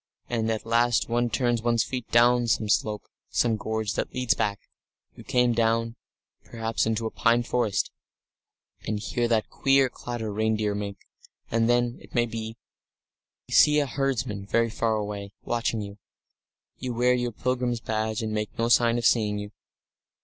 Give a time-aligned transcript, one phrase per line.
[0.31, 4.59] And at last one turns one's feet down some slope, some gorge that leads back.
[5.13, 5.95] You come down,
[6.43, 7.91] perhaps, into a pine forest,
[8.87, 10.97] and hear that queer clatter reindeer make
[11.51, 12.57] and then, it may be,
[13.51, 15.99] see a herdsman very far away, watching you.
[16.79, 19.51] You wear your pilgrim's badge, and he makes no sign of seeing you....